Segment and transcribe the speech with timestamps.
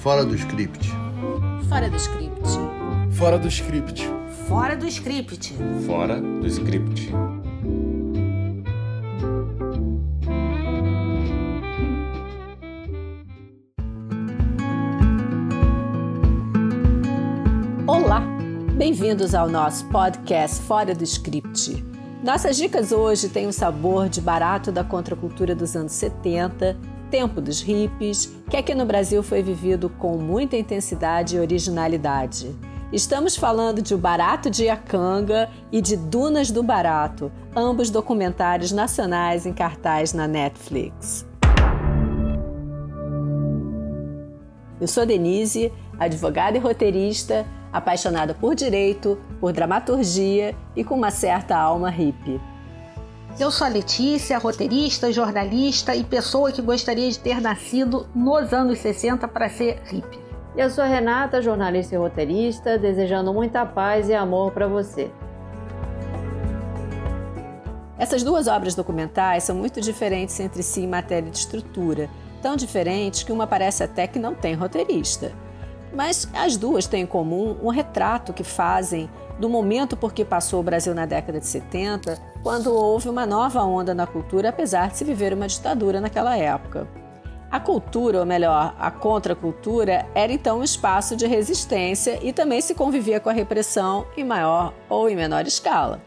[0.00, 0.88] Fora do script.
[1.68, 2.48] Fora do script.
[3.12, 4.08] Fora do script.
[4.48, 5.54] Fora do script.
[5.86, 7.12] Fora do script.
[17.86, 18.22] Olá,
[18.78, 21.84] bem-vindos ao nosso podcast Fora do Script.
[22.24, 26.74] Nossas dicas hoje têm o sabor de barato da contracultura dos anos 70,
[27.10, 32.54] tempo dos hippies, que aqui no Brasil foi vivido com muita intensidade e originalidade.
[32.92, 39.44] Estamos falando de O Barato de Iacanga e de Dunas do Barato, ambos documentários nacionais
[39.44, 41.26] em cartaz na Netflix.
[44.80, 51.56] Eu sou Denise, advogada e roteirista, apaixonada por direito, por dramaturgia e com uma certa
[51.56, 52.40] alma hippie.
[53.38, 58.78] Eu sou a Letícia, roteirista, jornalista e pessoa que gostaria de ter nascido nos anos
[58.80, 60.18] 60 para ser hippie.
[60.56, 65.10] Eu sou a Renata, jornalista e roteirista, desejando muita paz e amor para você.
[67.96, 72.10] Essas duas obras documentais são muito diferentes entre si em matéria de estrutura,
[72.42, 75.32] tão diferentes que uma parece até que não tem roteirista.
[75.94, 79.08] Mas as duas têm em comum um retrato que fazem
[79.40, 83.62] do momento por que passou o Brasil na década de 70, quando houve uma nova
[83.62, 86.86] onda na cultura, apesar de se viver uma ditadura naquela época.
[87.50, 92.74] A cultura, ou melhor, a contracultura, era então um espaço de resistência e também se
[92.74, 96.00] convivia com a repressão em maior ou em menor escala.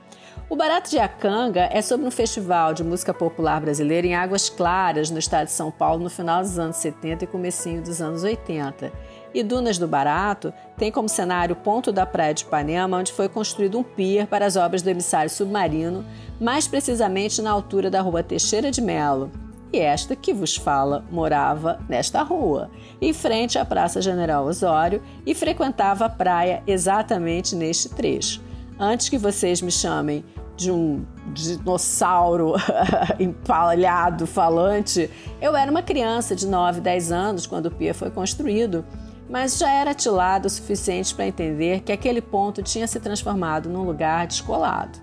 [0.49, 5.09] O Barato de Acanga é sobre um festival de música popular brasileira em Águas Claras,
[5.09, 8.91] no estado de São Paulo, no final dos anos 70 e comecinho dos anos 80.
[9.33, 13.27] E Dunas do Barato tem como cenário o ponto da praia de Ipanema, onde foi
[13.27, 16.05] construído um pier para as obras do emissário submarino,
[16.39, 19.31] mais precisamente na altura da rua Teixeira de Melo.
[19.71, 22.69] E esta que vos fala morava nesta rua,
[23.01, 28.39] em frente à Praça General Osório, e frequentava a praia exatamente neste trecho.
[28.79, 30.23] Antes que vocês me chamem
[30.55, 31.03] de um
[31.33, 32.53] dinossauro
[33.19, 35.09] empalhado falante,
[35.41, 38.85] eu era uma criança de 9, 10 anos quando o pier foi construído
[39.29, 43.83] mas já era atilado o suficiente para entender que aquele ponto tinha se transformado num
[43.83, 44.99] lugar descolado.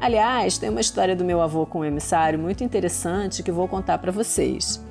[0.00, 3.98] Aliás, tem uma história do meu avô com o emissário muito interessante que vou contar
[3.98, 4.84] para vocês.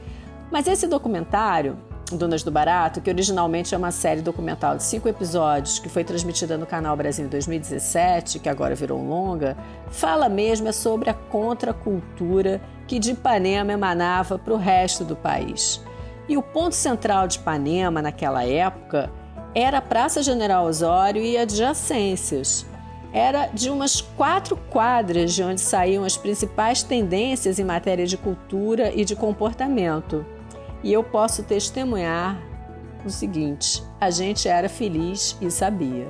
[0.51, 1.77] Mas esse documentário,
[2.11, 6.57] Donas do Barato, que originalmente é uma série documental de cinco episódios que foi transmitida
[6.57, 9.57] no Canal Brasil em 2017, que agora virou um longa,
[9.89, 15.81] fala mesmo é sobre a contracultura que de Ipanema emanava para o resto do país.
[16.27, 19.11] E o ponto central de Ipanema naquela época
[19.53, 22.65] era a Praça General Osório e adjacências.
[23.11, 28.91] Era de umas quatro quadras de onde saíam as principais tendências em matéria de cultura
[28.95, 30.25] e de comportamento.
[30.83, 32.41] E eu posso testemunhar
[33.05, 36.07] o seguinte: a gente era feliz e sabia.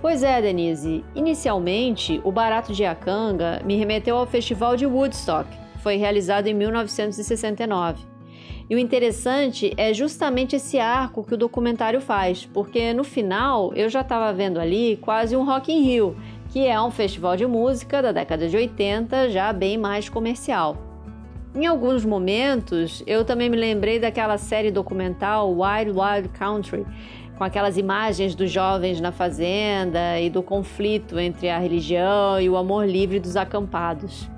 [0.00, 1.02] Pois é, Denise.
[1.14, 5.48] Inicialmente, o Barato de Acanga me remeteu ao Festival de Woodstock,
[5.82, 8.13] foi realizado em 1969.
[8.68, 13.90] E o interessante é justamente esse arco que o documentário faz, porque no final eu
[13.90, 16.16] já estava vendo ali quase um Rock in Rio,
[16.50, 20.78] que é um festival de música da década de 80, já bem mais comercial.
[21.54, 26.86] Em alguns momentos, eu também me lembrei daquela série documental Wild Wild Country,
[27.36, 32.56] com aquelas imagens dos jovens na fazenda e do conflito entre a religião e o
[32.56, 34.28] amor livre dos acampados.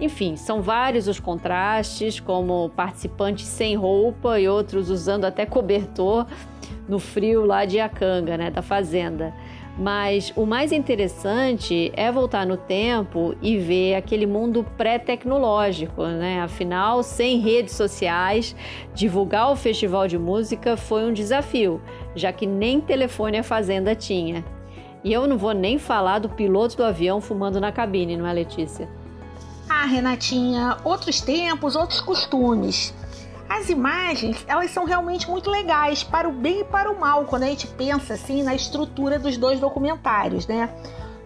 [0.00, 6.26] Enfim, são vários os contrastes, como participantes sem roupa e outros usando até cobertor
[6.88, 9.34] no frio lá de Acanga, né, da fazenda.
[9.78, 16.40] Mas o mais interessante é voltar no tempo e ver aquele mundo pré-tecnológico, né?
[16.40, 18.56] Afinal, sem redes sociais,
[18.92, 21.80] divulgar o festival de música foi um desafio,
[22.16, 24.44] já que nem telefone a fazenda tinha.
[25.04, 28.32] E eu não vou nem falar do piloto do avião fumando na cabine, não é,
[28.32, 28.88] Letícia?
[29.68, 32.94] Ah, Renatinha, outros tempos, outros costumes.
[33.48, 37.44] As imagens, elas são realmente muito legais, para o bem e para o mal, quando
[37.44, 40.70] a gente pensa assim na estrutura dos dois documentários, né?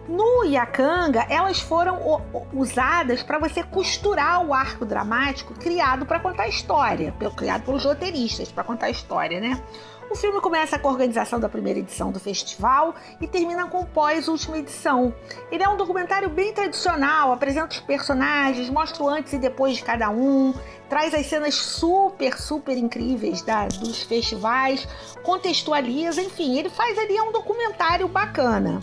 [0.07, 2.21] No Iacanga, elas foram
[2.53, 8.51] usadas para você costurar o arco dramático criado para contar a história, criado pelos roteiristas
[8.51, 9.61] para contar a história, né?
[10.09, 14.57] O filme começa com a organização da primeira edição do festival e termina com pós-última
[14.57, 15.13] edição.
[15.51, 19.83] Ele é um documentário bem tradicional, apresenta os personagens, mostra o antes e depois de
[19.83, 20.53] cada um,
[20.89, 24.87] traz as cenas super, super incríveis da, dos festivais,
[25.23, 28.79] contextualiza, enfim, ele faz ali um documentário bacana.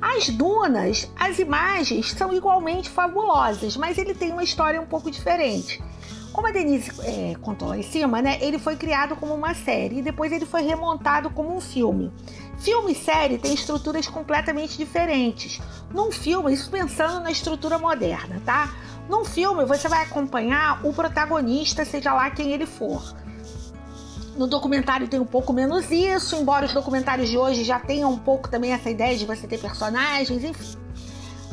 [0.00, 5.82] As dunas, as imagens são igualmente fabulosas, mas ele tem uma história um pouco diferente.
[6.32, 8.38] Como a Denise é, contou lá em cima, né?
[8.40, 12.12] Ele foi criado como uma série e depois ele foi remontado como um filme.
[12.58, 15.60] Filme e série têm estruturas completamente diferentes.
[15.92, 18.74] Num filme, isso pensando na estrutura moderna, tá?
[19.08, 23.02] Num filme, você vai acompanhar o protagonista, seja lá quem ele for.
[24.36, 28.18] No documentário tem um pouco menos isso, embora os documentários de hoje já tenham um
[28.18, 30.78] pouco também essa ideia de você ter personagens, enfim.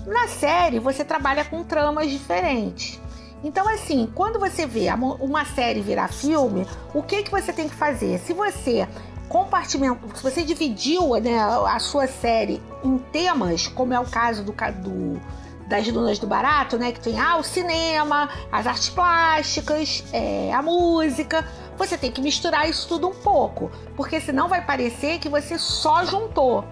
[0.05, 2.99] Na série, você trabalha com tramas diferentes.
[3.45, 4.87] Então, assim, quando você vê
[5.19, 6.65] uma série virar filme,
[6.95, 8.17] o que, que você tem que fazer?
[8.17, 8.87] Se você
[9.29, 14.51] compartimentou, se você dividiu né, a sua série em temas, como é o caso do,
[14.51, 15.21] do
[15.67, 16.91] das Dunas do Barato, né?
[16.91, 21.47] Que tem ah, o cinema, as artes plásticas, é, a música.
[21.77, 26.03] Você tem que misturar isso tudo um pouco, porque senão vai parecer que você só
[26.03, 26.65] juntou.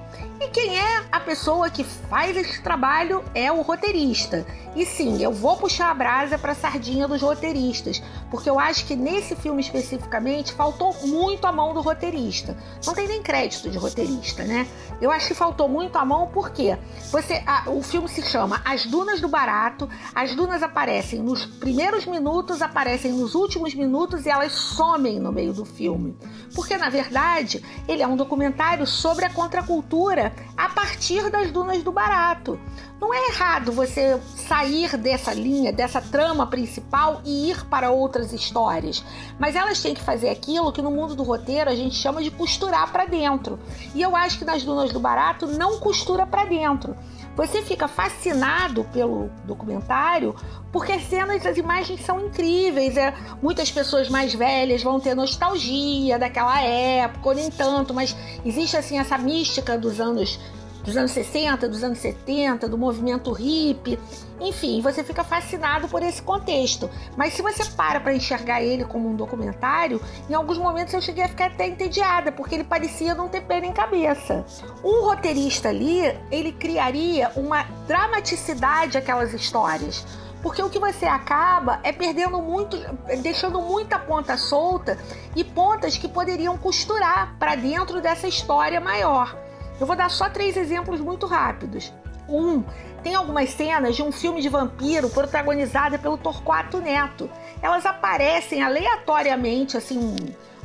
[0.44, 4.46] E quem é a pessoa que faz esse trabalho é o roteirista.
[4.76, 8.86] E sim, eu vou puxar a brasa para a sardinha dos roteiristas, porque eu acho
[8.86, 12.58] que nesse filme especificamente faltou muito a mão do roteirista.
[12.86, 14.68] Não tem nem crédito de roteirista, né?
[15.00, 16.78] Eu acho que faltou muito a mão porque
[17.12, 19.88] você, a, o filme se chama As Dunas do Barato.
[20.14, 25.54] As dunas aparecem nos primeiros minutos, aparecem nos últimos minutos e elas somem no meio
[25.54, 26.18] do filme.
[26.54, 31.92] Porque na verdade ele é um documentário sobre a contracultura a partir das Dunas do
[31.92, 32.60] Barato.
[33.00, 39.04] Não é errado você sair dessa linha, dessa trama principal e ir para outras histórias,
[39.38, 42.32] mas elas têm que fazer aquilo que no mundo do roteiro a gente chama de
[42.32, 43.60] costurar para dentro.
[43.94, 46.96] E eu acho que nas Dunas do Barato não costura para dentro.
[47.36, 50.36] Você fica fascinado pelo documentário
[50.72, 52.96] porque as cenas, as imagens são incríveis.
[52.96, 58.16] É, muitas pessoas mais velhas vão ter nostalgia daquela época, nem tanto, mas
[58.46, 60.40] existe assim essa mística dos anos
[60.84, 63.98] dos anos 60, dos anos 70, do movimento hippie,
[64.40, 66.90] enfim, você fica fascinado por esse contexto.
[67.16, 71.24] Mas se você para para enxergar ele como um documentário, em alguns momentos eu cheguei
[71.24, 74.46] a ficar até entediada, porque ele parecia não ter pé nem cabeça.
[74.84, 80.06] Um roteirista ali, ele criaria uma dramaticidade àquelas histórias.
[80.42, 82.78] Porque o que você acaba é perdendo muito,
[83.22, 84.98] deixando muita ponta solta
[85.38, 89.38] e pontas que poderiam costurar para dentro dessa história maior.
[89.80, 91.94] Eu vou dar só três exemplos muito rápidos.
[92.28, 92.64] Um,
[93.04, 97.30] tem algumas cenas de um filme de vampiro protagonizada pelo Torquato Neto.
[97.62, 100.16] Elas aparecem aleatoriamente, assim,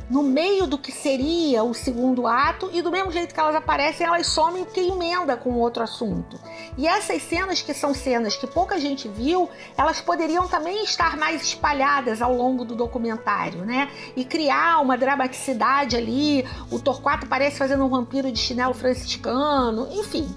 [0.09, 4.07] no meio do que seria o segundo ato e do mesmo jeito que elas aparecem,
[4.07, 6.39] elas somem porque emenda com outro assunto.
[6.77, 11.43] E essas cenas que são cenas que pouca gente viu, elas poderiam também estar mais
[11.43, 13.89] espalhadas ao longo do documentário, né?
[14.15, 16.45] E criar uma dramaticidade ali.
[16.71, 20.27] O Torquato parece fazendo um vampiro de chinelo franciscano, enfim.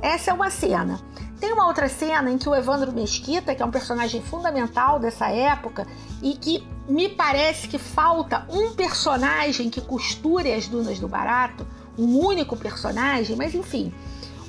[0.00, 1.00] Essa é uma cena.
[1.40, 5.28] Tem uma outra cena em que o Evandro Mesquita, que é um personagem fundamental dessa
[5.28, 5.86] época
[6.22, 11.66] e que me parece que falta um personagem que costure as dunas do barato,
[11.98, 13.92] um único personagem, mas enfim.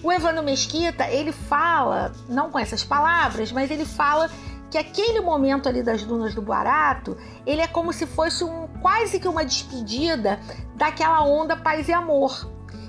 [0.03, 4.29] O Evandro Mesquita, ele fala, não com essas palavras, mas ele fala
[4.69, 9.19] que aquele momento ali das dunas do barato, ele é como se fosse um quase
[9.19, 10.39] que uma despedida
[10.75, 12.47] daquela onda paz e amor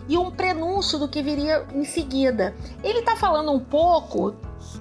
[0.09, 2.55] e um prenúncio do que viria em seguida.
[2.83, 4.35] Ele está falando um pouco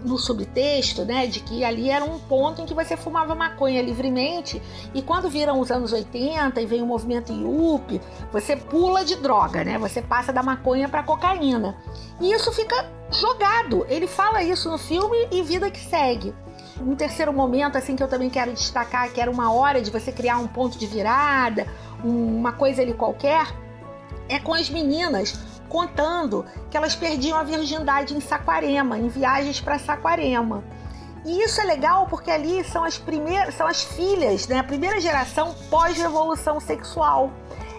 [0.04, 4.62] no subtexto, né, de que ali era um ponto em que você fumava maconha livremente
[4.94, 9.64] e quando viram os anos 80 e vem o movimento IUP, você pula de droga,
[9.64, 9.78] né?
[9.78, 11.76] Você passa da maconha para cocaína.
[12.20, 13.86] E isso fica jogado.
[13.90, 16.34] Ele fala isso no filme e vida que segue.
[16.80, 20.12] Um terceiro momento assim que eu também quero destacar, que era uma hora de você
[20.12, 21.68] criar um ponto de virada,
[22.04, 23.48] uma coisa ali qualquer,
[24.30, 29.80] é com as meninas contando que elas perdiam a virgindade em Saquarema, em viagens para
[29.80, 30.64] Saquarema.
[31.26, 35.00] E isso é legal porque ali são as primeiras, são as filhas, né, a primeira
[35.00, 37.32] geração pós-revolução sexual.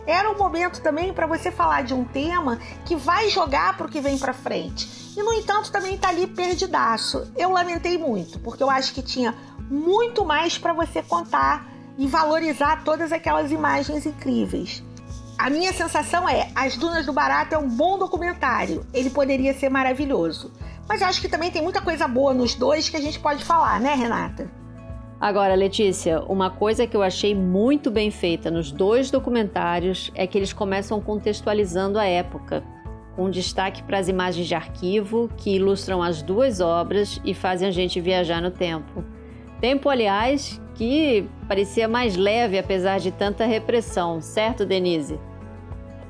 [0.06, 3.90] Era um momento também para você falar de um tema que vai jogar para o
[3.90, 4.88] que vem para frente.
[5.16, 7.30] E no entanto também está ali perdidaço.
[7.36, 9.34] Eu lamentei muito, porque eu acho que tinha
[9.70, 11.66] muito mais para você contar
[11.98, 14.82] e valorizar todas aquelas imagens incríveis.
[15.38, 18.84] A minha sensação é: As Dunas do Barato é um bom documentário.
[18.92, 20.52] Ele poderia ser maravilhoso.
[20.88, 23.78] Mas acho que também tem muita coisa boa nos dois que a gente pode falar,
[23.78, 24.50] né, Renata?
[25.20, 30.36] Agora, Letícia, uma coisa que eu achei muito bem feita nos dois documentários é que
[30.36, 32.64] eles começam contextualizando a época,
[33.14, 37.72] com destaque para as imagens de arquivo que ilustram as duas obras e fazem a
[37.72, 39.04] gente viajar no tempo.
[39.60, 45.18] Tempo, aliás, que parecia mais leve apesar de tanta repressão, certo, Denise?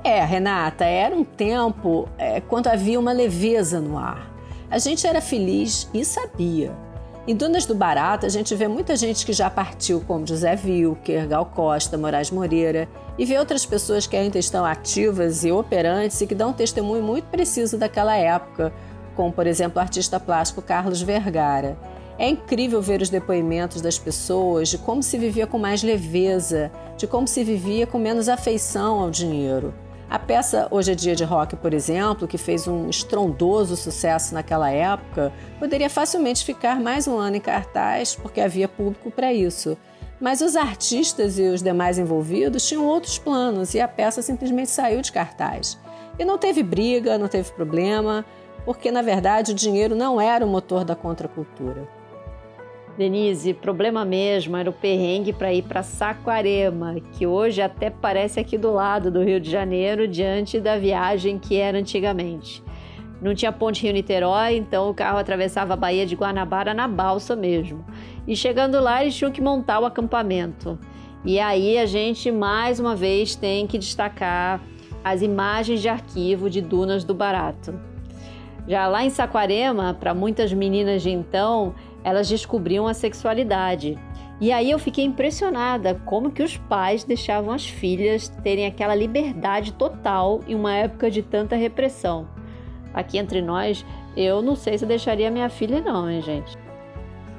[0.05, 4.31] É, Renata, era um tempo é, quando havia uma leveza no ar.
[4.71, 6.73] A gente era feliz e sabia.
[7.27, 11.29] Em Dunas do Barato, a gente vê muita gente que já partiu, como José Wilker,
[11.29, 12.89] Gal Costa, Moraes Moreira,
[13.19, 17.03] e vê outras pessoas que ainda estão ativas e operantes e que dão um testemunho
[17.03, 18.73] muito preciso daquela época,
[19.15, 21.77] como, por exemplo, o artista plástico Carlos Vergara.
[22.19, 27.07] É incrível ver os depoimentos das pessoas de como se vivia com mais leveza, de
[27.07, 29.75] como se vivia com menos afeição ao dinheiro.
[30.11, 34.71] A peça Hoje é Dia de Rock, por exemplo, que fez um estrondoso sucesso naquela
[34.71, 39.77] época, poderia facilmente ficar mais um ano em cartaz porque havia público para isso.
[40.19, 45.03] Mas os artistas e os demais envolvidos tinham outros planos e a peça simplesmente saiu
[45.03, 45.79] de cartaz.
[46.19, 48.25] E não teve briga, não teve problema,
[48.65, 51.87] porque na verdade o dinheiro não era o motor da contracultura.
[52.99, 58.59] Denise, problema mesmo era o perrengue para ir para Saquarema, que hoje até parece aqui
[58.59, 62.61] do lado do Rio de Janeiro, diante da viagem que era antigamente.
[63.23, 67.85] Não tinha ponte Rio-Niterói, então o carro atravessava a Baía de Guanabara na balsa mesmo.
[68.27, 70.77] E chegando lá, eles tinham que montar o acampamento.
[71.25, 74.61] E aí a gente mais uma vez tem que destacar
[75.05, 77.79] as imagens de arquivo de Dunas do Barato.
[78.67, 81.75] Já lá em Saquarema, para muitas meninas de então,
[82.05, 83.99] elas descobriam a sexualidade.
[84.41, 89.73] E aí eu fiquei impressionada como que os pais deixavam as filhas terem aquela liberdade
[89.73, 92.29] total em uma época de tanta repressão.
[92.95, 93.85] Aqui entre nós,
[94.17, 96.57] eu não sei se deixaria minha filha não, hein, gente.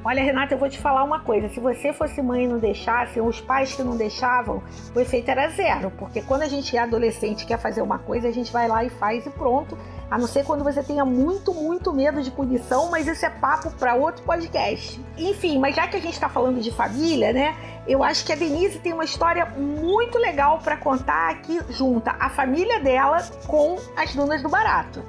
[0.09, 1.49] Olha, Renata, eu vou te falar uma coisa.
[1.49, 4.63] Se você fosse mãe e não deixasse, os pais que não deixavam,
[4.95, 5.91] o efeito era zero.
[5.91, 8.89] Porque quando a gente é adolescente quer fazer uma coisa, a gente vai lá e
[8.89, 9.77] faz e pronto.
[10.09, 13.69] A não ser quando você tenha muito, muito medo de punição, mas isso é papo
[13.69, 14.99] para outro podcast.
[15.15, 17.55] Enfim, mas já que a gente está falando de família, né?
[17.87, 22.31] Eu acho que a Denise tem uma história muito legal para contar que junta a
[22.31, 25.03] família dela com as Dunas do Barato.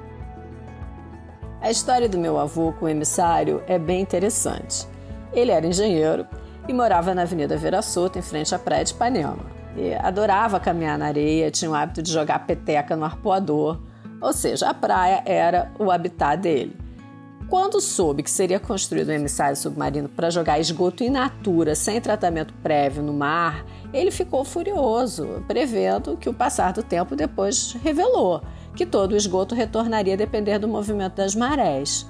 [1.59, 4.90] A história do meu avô com o emissário é bem interessante.
[5.33, 6.25] Ele era engenheiro
[6.67, 9.45] e morava na Avenida Vera Soto, em frente à praia de Ipanema.
[9.75, 13.79] E adorava caminhar na areia, tinha o hábito de jogar peteca no arpoador
[14.21, 16.77] ou seja, a praia era o habitat dele.
[17.49, 22.53] Quando soube que seria construído um emissário submarino para jogar esgoto in natura, sem tratamento
[22.63, 28.41] prévio no mar, ele ficou furioso, prevendo que o passar do tempo depois revelou
[28.73, 32.07] que todo o esgoto retornaria a depender do movimento das marés.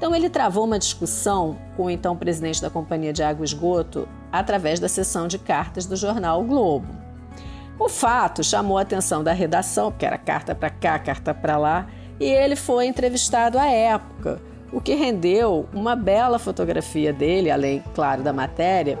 [0.00, 4.08] Então ele travou uma discussão com o então presidente da Companhia de Água e Esgoto
[4.32, 6.88] através da sessão de cartas do jornal o Globo.
[7.78, 11.86] O fato chamou a atenção da redação, porque era carta para cá, carta para lá,
[12.18, 14.40] e ele foi entrevistado à época,
[14.72, 18.98] o que rendeu uma bela fotografia dele, além, claro, da matéria,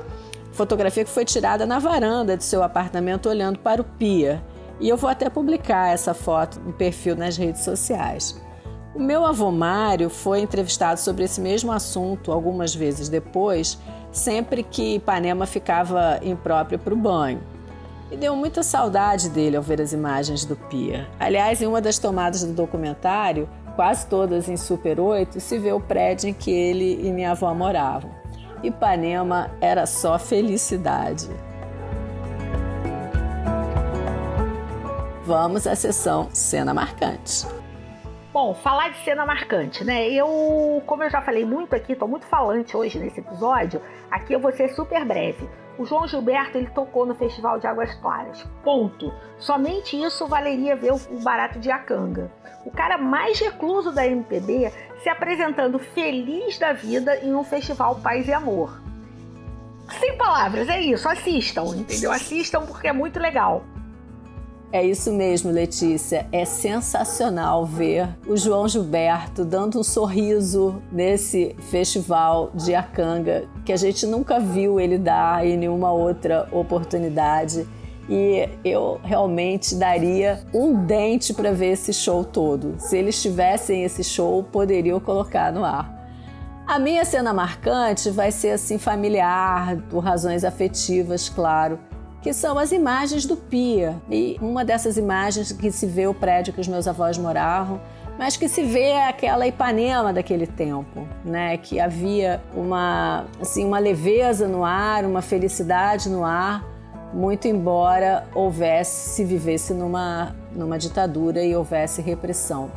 [0.52, 4.42] fotografia que foi tirada na varanda de seu apartamento olhando para o pia.
[4.78, 8.38] E eu vou até publicar essa foto no perfil nas redes sociais.
[8.92, 13.78] O meu avô Mário foi entrevistado sobre esse mesmo assunto algumas vezes depois,
[14.10, 17.40] sempre que Ipanema ficava impróprio para o banho.
[18.10, 21.08] E deu muita saudade dele ao ver as imagens do Pia.
[21.20, 25.78] Aliás, em uma das tomadas do documentário, quase todas em Super 8, se vê o
[25.78, 28.10] prédio em que ele e minha avó moravam.
[28.60, 31.28] Ipanema era só felicidade.
[35.24, 37.59] Vamos à sessão Cena Marcante.
[38.32, 40.08] Bom, falar de cena marcante, né?
[40.08, 44.38] Eu, como eu já falei muito aqui, tô muito falante hoje nesse episódio, aqui eu
[44.38, 45.48] vou ser super breve.
[45.76, 48.46] O João Gilberto ele tocou no Festival de Águas Claras.
[48.62, 49.12] Ponto.
[49.38, 52.30] Somente isso valeria ver o Barato de Acanga.
[52.64, 54.70] O cara mais recluso da MPB
[55.02, 58.80] se apresentando feliz da vida em um festival Paz e Amor.
[59.98, 61.08] Sem palavras, é isso.
[61.08, 62.12] Assistam, entendeu?
[62.12, 63.64] Assistam porque é muito legal.
[64.72, 66.28] É isso mesmo, Letícia.
[66.30, 73.76] É sensacional ver o João Gilberto dando um sorriso nesse festival de Acanga que a
[73.76, 77.66] gente nunca viu ele dar em nenhuma outra oportunidade.
[78.08, 82.76] E eu realmente daria um dente para ver esse show todo.
[82.78, 85.98] Se eles tivessem esse show, poderiam colocar no ar.
[86.64, 91.76] A minha cena marcante vai ser assim familiar, por razões afetivas, claro
[92.22, 93.96] que são as imagens do Pia.
[94.10, 97.80] E uma dessas imagens que se vê o prédio que os meus avós moravam,
[98.18, 101.56] mas que se vê aquela Ipanema daquele tempo, né?
[101.56, 106.62] Que havia uma, assim, uma leveza no ar, uma felicidade no ar,
[107.14, 112.70] muito embora houvesse, se vivesse numa, numa ditadura e houvesse repressão.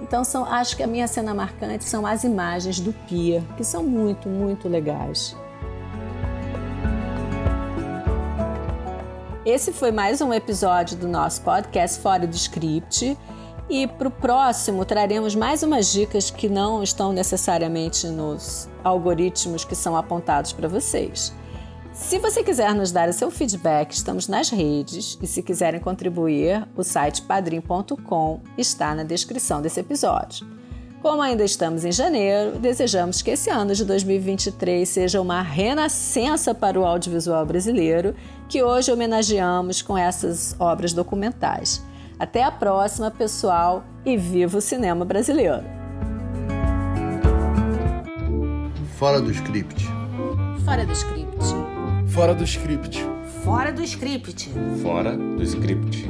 [0.00, 3.82] Então, são, acho que a minha cena marcante são as imagens do Pia, que são
[3.82, 5.36] muito, muito legais.
[9.46, 13.16] Esse foi mais um episódio do nosso podcast Fora do Script.
[13.70, 19.76] E para o próximo traremos mais umas dicas que não estão necessariamente nos algoritmos que
[19.76, 21.32] são apontados para vocês.
[21.92, 26.66] Se você quiser nos dar o seu feedback, estamos nas redes e se quiserem contribuir,
[26.76, 30.44] o site padrim.com está na descrição desse episódio.
[31.06, 36.80] Como ainda estamos em janeiro, desejamos que esse ano de 2023 seja uma renascença para
[36.80, 38.12] o audiovisual brasileiro,
[38.48, 41.80] que hoje homenageamos com essas obras documentais.
[42.18, 45.62] Até a próxima, pessoal, e viva o cinema brasileiro!
[48.98, 49.86] Fora do script.
[50.64, 51.54] Fora do script.
[52.08, 53.06] Fora do script.
[53.44, 54.52] Fora do script.
[54.82, 56.08] Fora do script.